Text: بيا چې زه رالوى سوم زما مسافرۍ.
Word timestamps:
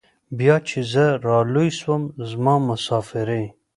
بيا 0.37 0.55
چې 0.67 0.79
زه 0.91 1.05
رالوى 1.25 1.69
سوم 1.79 2.01
زما 2.29 2.55
مسافرۍ. 2.67 3.45